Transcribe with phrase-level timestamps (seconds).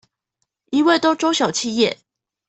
[0.71, 1.95] 因為都中小企業？